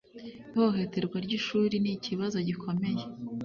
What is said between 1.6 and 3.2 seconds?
nikibazo gikomeye.